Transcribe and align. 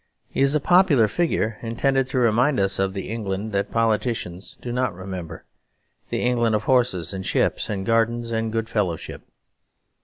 He 0.29 0.41
is 0.41 0.55
a 0.55 0.59
popular 0.59 1.07
figure 1.07 1.59
intended 1.61 2.07
to 2.07 2.17
remind 2.17 2.59
us 2.59 2.79
of 2.79 2.95
the 2.95 3.07
England 3.09 3.51
that 3.51 3.69
politicians 3.69 4.57
do 4.59 4.71
not 4.71 4.95
remember; 4.95 5.45
the 6.09 6.23
England 6.23 6.55
of 6.55 6.63
horses 6.63 7.13
and 7.13 7.23
ships 7.23 7.69
and 7.69 7.85
gardens 7.85 8.31
and 8.31 8.51
good 8.51 8.67
fellowship. 8.67 9.21